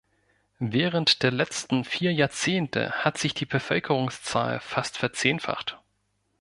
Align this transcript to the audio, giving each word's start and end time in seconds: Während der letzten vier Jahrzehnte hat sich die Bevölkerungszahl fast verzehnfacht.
Während 0.57 1.21
der 1.21 1.29
letzten 1.29 1.85
vier 1.85 2.11
Jahrzehnte 2.11 2.89
hat 3.05 3.19
sich 3.19 3.35
die 3.35 3.45
Bevölkerungszahl 3.45 4.59
fast 4.59 4.97
verzehnfacht. 4.97 5.77